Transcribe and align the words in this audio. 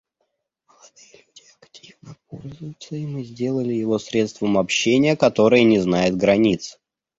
Молодые 0.67 1.13
люди 1.19 1.43
активно 1.61 2.17
пользуются 2.27 2.95
им 2.95 3.19
и 3.19 3.23
сделали 3.23 3.75
его 3.75 3.99
средством 3.99 4.57
общения, 4.57 5.15
которое 5.15 5.63
не 5.63 5.77
знает 5.79 6.17
границ. 6.17 6.79